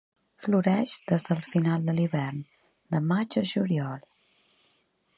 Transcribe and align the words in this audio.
Floreix 0.45 0.95
des 1.11 1.25
del 1.27 1.43
final 1.51 1.85
de 1.89 1.95
l'hivern, 1.99 2.41
de 2.95 3.05
maig 3.13 3.41
a 3.43 3.45
juliol. 3.55 4.07